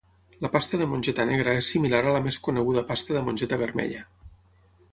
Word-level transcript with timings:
La 0.43 0.49
pasta 0.53 0.77
de 0.81 0.85
mongeta 0.93 1.25
negra 1.31 1.53
és 1.59 1.69
similar 1.75 2.01
a 2.07 2.15
la 2.15 2.23
més 2.29 2.39
coneguda 2.47 2.85
pasta 2.89 3.17
de 3.19 3.25
mongeta 3.29 3.63
vermella. 3.65 4.05